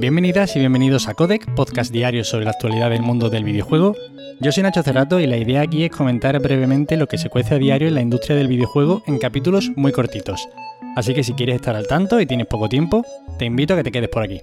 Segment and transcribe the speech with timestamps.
[0.00, 3.94] Bienvenidas y bienvenidos a Codec, podcast diario sobre la actualidad del mundo del videojuego.
[4.40, 7.56] Yo soy Nacho Cerrato y la idea aquí es comentar brevemente lo que se cuece
[7.56, 10.48] a diario en la industria del videojuego en capítulos muy cortitos.
[10.96, 13.04] Así que si quieres estar al tanto y tienes poco tiempo,
[13.38, 14.40] te invito a que te quedes por aquí.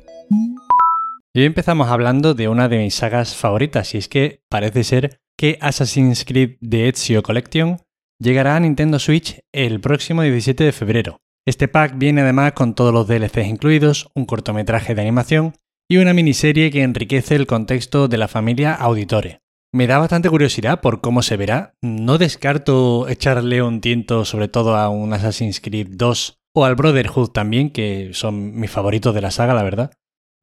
[1.33, 5.21] Y hoy empezamos hablando de una de mis sagas favoritas, y es que parece ser
[5.35, 7.77] que Assassin's Creed The Ezio Collection
[8.19, 11.17] llegará a Nintendo Switch el próximo 17 de febrero.
[11.47, 15.53] Este pack viene además con todos los DLCs incluidos, un cortometraje de animación
[15.89, 19.39] y una miniserie que enriquece el contexto de la familia Auditore.
[19.73, 21.73] Me da bastante curiosidad por cómo se verá.
[21.81, 27.29] No descarto echarle un tiento sobre todo a un Assassin's Creed 2 o al Brotherhood
[27.29, 29.93] también, que son mis favoritos de la saga, la verdad.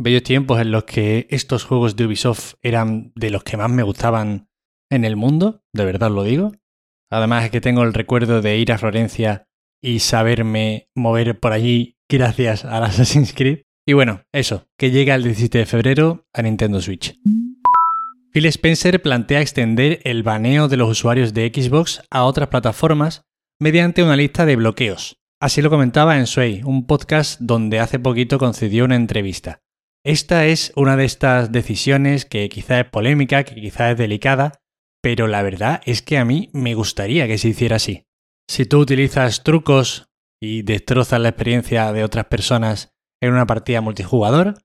[0.01, 3.83] Bellos tiempos en los que estos juegos de Ubisoft eran de los que más me
[3.83, 4.49] gustaban
[4.91, 6.53] en el mundo, de verdad lo digo.
[7.11, 9.49] Además es que tengo el recuerdo de ir a Florencia
[9.85, 13.61] y saberme mover por allí gracias a Assassin's Creed.
[13.87, 17.19] Y bueno, eso, que llega el 17 de febrero a Nintendo Switch.
[18.33, 23.23] Phil Spencer plantea extender el baneo de los usuarios de Xbox a otras plataformas
[23.61, 25.19] mediante una lista de bloqueos.
[25.39, 29.61] Así lo comentaba en Sway, un podcast donde hace poquito concedió una entrevista.
[30.03, 34.63] Esta es una de estas decisiones que quizá es polémica, que quizá es delicada,
[35.03, 38.07] pero la verdad es que a mí me gustaría que se hiciera así.
[38.49, 40.09] Si tú utilizas trucos
[40.41, 44.59] y destrozas la experiencia de otras personas en una partida multijugador,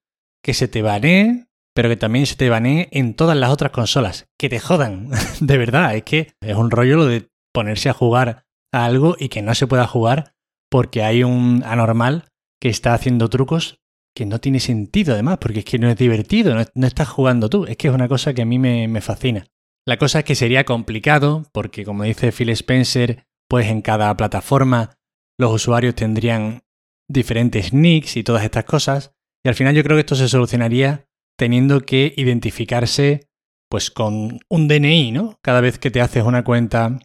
[0.43, 4.27] que se te banee, pero que también se te banee en todas las otras consolas.
[4.37, 5.09] Que te jodan.
[5.39, 9.29] de verdad, es que es un rollo lo de ponerse a jugar a algo y
[9.29, 10.33] que no se pueda jugar
[10.69, 12.25] porque hay un anormal
[12.61, 13.79] que está haciendo trucos
[14.15, 17.65] que no tiene sentido además, porque es que no es divertido, no, estás jugando tú,
[17.65, 19.47] es que es una cosa que a mí me, me fascina.
[19.87, 24.97] La cosa es que sería complicado, porque como dice Phil Spencer, pues en cada plataforma
[25.37, 26.61] los usuarios tendrían
[27.09, 29.11] diferentes nicks y todas estas cosas.
[29.43, 33.27] Y al final yo creo que esto se solucionaría teniendo que identificarse
[33.69, 35.39] pues con un DNI, ¿no?
[35.41, 36.99] Cada vez que te haces una cuenta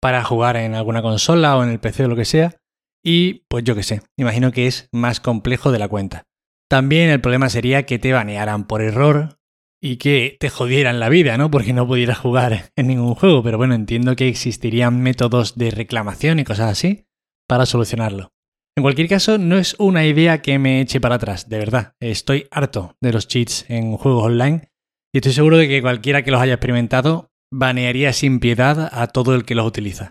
[0.00, 2.56] para jugar en alguna consola o en el PC o lo que sea.
[3.04, 6.24] Y pues yo qué sé, imagino que es más complejo de la cuenta.
[6.68, 9.39] También el problema sería que te banearan por error
[9.80, 11.50] y que te jodieran la vida, ¿no?
[11.50, 16.38] Porque no pudieras jugar en ningún juego, pero bueno, entiendo que existirían métodos de reclamación
[16.38, 17.06] y cosas así
[17.48, 18.32] para solucionarlo.
[18.76, 21.94] En cualquier caso, no es una idea que me eche para atrás, de verdad.
[22.00, 24.70] Estoy harto de los cheats en juegos online
[25.12, 29.34] y estoy seguro de que cualquiera que los haya experimentado banearía sin piedad a todo
[29.34, 30.08] el que los utiliza.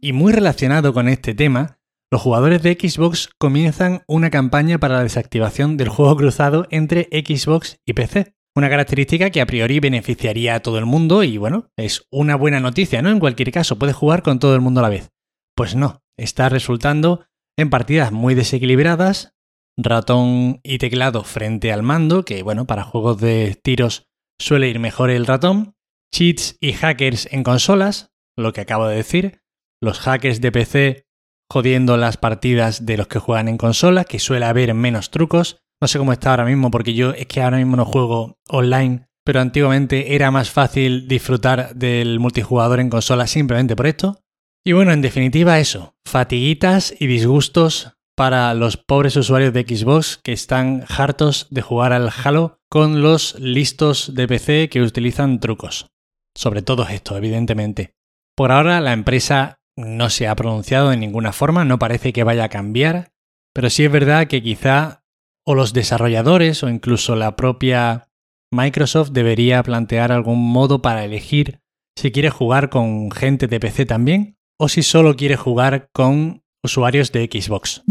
[0.00, 1.80] Y muy relacionado con este tema,
[2.12, 7.80] los jugadores de Xbox comienzan una campaña para la desactivación del juego cruzado entre Xbox
[7.84, 8.35] y PC.
[8.56, 12.58] Una característica que a priori beneficiaría a todo el mundo y bueno, es una buena
[12.58, 13.10] noticia, ¿no?
[13.10, 15.10] En cualquier caso, puedes jugar con todo el mundo a la vez.
[15.54, 17.26] Pues no, está resultando
[17.58, 19.34] en partidas muy desequilibradas,
[19.76, 24.08] ratón y teclado frente al mando, que bueno, para juegos de tiros
[24.40, 25.74] suele ir mejor el ratón,
[26.14, 29.42] cheats y hackers en consolas, lo que acabo de decir,
[29.82, 31.06] los hackers de PC
[31.52, 35.88] jodiendo las partidas de los que juegan en consola, que suele haber menos trucos, no
[35.88, 39.40] sé cómo está ahora mismo, porque yo es que ahora mismo no juego online, pero
[39.40, 44.20] antiguamente era más fácil disfrutar del multijugador en consola simplemente por esto.
[44.64, 50.32] Y bueno, en definitiva eso, fatiguitas y disgustos para los pobres usuarios de Xbox que
[50.32, 55.86] están hartos de jugar al Halo con los listos de PC que utilizan trucos.
[56.34, 57.94] Sobre todo esto, evidentemente.
[58.34, 62.44] Por ahora la empresa no se ha pronunciado de ninguna forma, no parece que vaya
[62.44, 63.12] a cambiar,
[63.52, 65.04] pero sí es verdad que quizá
[65.46, 68.08] o los desarrolladores o incluso la propia
[68.52, 71.60] Microsoft debería plantear algún modo para elegir
[71.96, 77.12] si quiere jugar con gente de PC también o si solo quiere jugar con usuarios
[77.12, 77.82] de Xbox.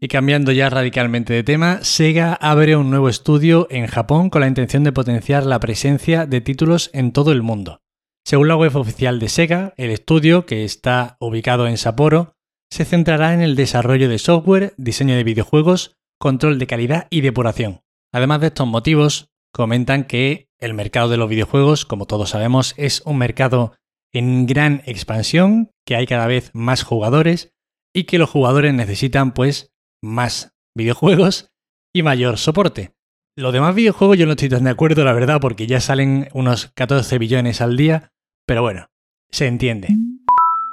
[0.00, 4.46] Y cambiando ya radicalmente de tema, Sega abre un nuevo estudio en Japón con la
[4.46, 7.80] intención de potenciar la presencia de títulos en todo el mundo.
[8.24, 12.34] Según la web oficial de Sega, el estudio, que está ubicado en Sapporo,
[12.70, 17.80] se centrará en el desarrollo de software, diseño de videojuegos, control de calidad y depuración.
[18.12, 23.02] Además de estos motivos, comentan que el mercado de los videojuegos, como todos sabemos, es
[23.04, 23.74] un mercado
[24.12, 27.54] en gran expansión, que hay cada vez más jugadores
[27.94, 29.72] y que los jugadores necesitan pues
[30.02, 31.52] más videojuegos
[31.92, 32.94] y mayor soporte.
[33.36, 36.72] Los demás videojuegos yo no estoy tan de acuerdo, la verdad, porque ya salen unos
[36.74, 38.12] 14 billones al día,
[38.46, 38.90] pero bueno,
[39.30, 39.88] se entiende.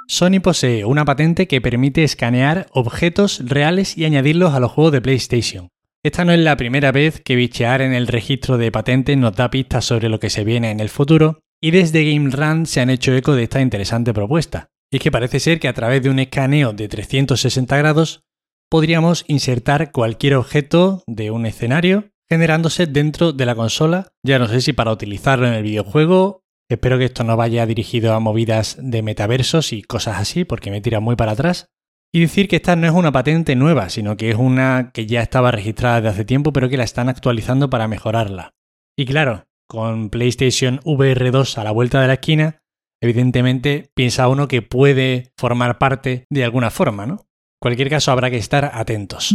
[0.08, 5.00] Sony posee una patente que permite escanear objetos reales y añadirlos a los juegos de
[5.00, 5.68] PlayStation.
[6.04, 9.50] Esta no es la primera vez que bichear en el registro de patentes nos da
[9.50, 13.12] pistas sobre lo que se viene en el futuro, y desde GameRun se han hecho
[13.14, 14.68] eco de esta interesante propuesta.
[14.92, 18.22] Y es que parece ser que a través de un escaneo de 360 grados
[18.70, 24.08] podríamos insertar cualquier objeto de un escenario generándose dentro de la consola.
[24.22, 26.44] Ya no sé si para utilizarlo en el videojuego.
[26.68, 30.80] Espero que esto no vaya dirigido a movidas de metaversos y cosas así, porque me
[30.80, 31.68] tira muy para atrás.
[32.12, 35.22] Y decir que esta no es una patente nueva, sino que es una que ya
[35.22, 38.54] estaba registrada desde hace tiempo, pero que la están actualizando para mejorarla.
[38.96, 42.58] Y claro, con PlayStation VR 2 a la vuelta de la esquina,
[43.00, 47.14] evidentemente piensa uno que puede formar parte de alguna forma, ¿no?
[47.14, 49.34] En cualquier caso, habrá que estar atentos.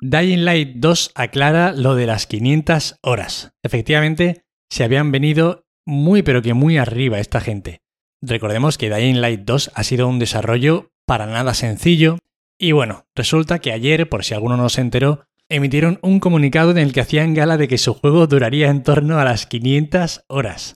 [0.00, 3.52] Dying Light 2 aclara lo de las 500 horas.
[3.64, 7.80] Efectivamente, se habían venido muy pero que muy arriba esta gente.
[8.20, 12.18] Recordemos que Dying Light 2 ha sido un desarrollo para nada sencillo
[12.58, 16.78] y bueno, resulta que ayer, por si alguno no se enteró, emitieron un comunicado en
[16.78, 20.74] el que hacían gala de que su juego duraría en torno a las 500 horas.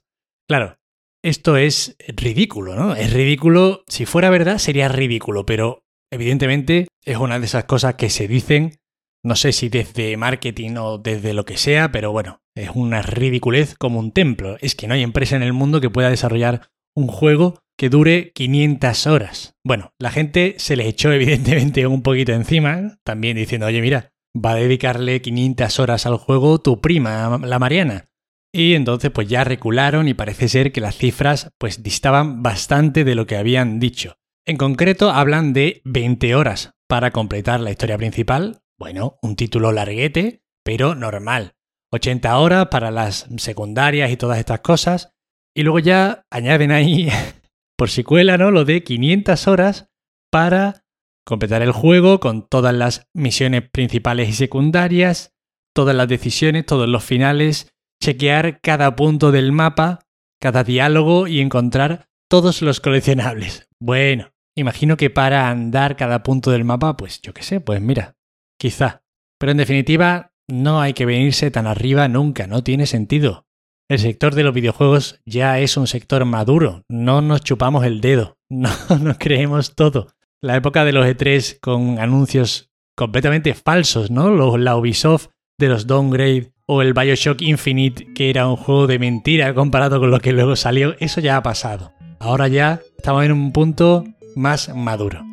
[0.49, 0.79] Claro,
[1.23, 2.95] esto es ridículo, ¿no?
[2.95, 8.09] Es ridículo, si fuera verdad sería ridículo, pero evidentemente es una de esas cosas que
[8.09, 8.79] se dicen,
[9.25, 13.77] no sé si desde marketing o desde lo que sea, pero bueno, es una ridiculez
[13.79, 14.57] como un templo.
[14.61, 18.33] Es que no hay empresa en el mundo que pueda desarrollar un juego que dure
[18.33, 19.55] 500 horas.
[19.65, 24.53] Bueno, la gente se le echó evidentemente un poquito encima, también diciendo, oye, mira, va
[24.53, 28.09] a dedicarle 500 horas al juego tu prima, la Mariana.
[28.55, 33.15] Y entonces pues ya recularon y parece ser que las cifras pues distaban bastante de
[33.15, 34.17] lo que habían dicho.
[34.47, 38.62] En concreto hablan de 20 horas para completar la historia principal.
[38.83, 41.55] Bueno, un título larguete, pero normal.
[41.93, 45.13] 80 horas para las secundarias y todas estas cosas.
[45.55, 47.09] Y luego ya añaden ahí,
[47.79, 48.51] por si cuela, ¿no?
[48.51, 49.89] Lo de 500 horas
[50.33, 50.85] para
[51.25, 55.33] completar el juego con todas las misiones principales y secundarias,
[55.73, 60.01] todas las decisiones, todos los finales, chequear cada punto del mapa,
[60.41, 63.69] cada diálogo y encontrar todos los coleccionables.
[63.79, 68.17] Bueno, imagino que para andar cada punto del mapa, pues yo qué sé, pues mira,
[68.63, 69.03] quizá.
[69.39, 73.47] Pero en definitiva, no hay que venirse tan arriba nunca, no tiene sentido.
[73.89, 78.39] El sector de los videojuegos ya es un sector maduro, no nos chupamos el dedo,
[78.49, 78.71] no
[79.01, 84.57] nos creemos todo la época de los E3 con anuncios completamente falsos, ¿no?
[84.59, 89.55] la Ubisoft de los Downgrade o el Bioshock Infinite, que era un juego de mentira
[89.55, 91.93] comparado con lo que luego salió, eso ya ha pasado.
[92.21, 94.05] Ahora ya estamos en un punto
[94.37, 95.32] más maduro.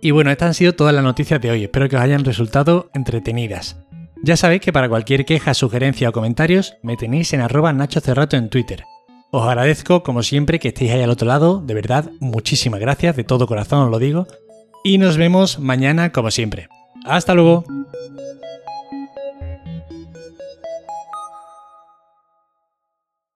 [0.00, 2.90] Y bueno, estas han sido todas las noticias de hoy, espero que os hayan resultado
[2.94, 3.76] entretenidas.
[4.22, 8.36] Ya sabéis que para cualquier queja, sugerencia o comentarios me tenéis en arroba Nacho Cerrato
[8.36, 8.84] en Twitter.
[9.30, 13.24] Os agradezco, como siempre, que estéis ahí al otro lado, de verdad, muchísimas gracias, de
[13.24, 14.26] todo corazón os lo digo,
[14.84, 16.68] y nos vemos mañana como siempre.
[17.04, 17.64] Hasta luego.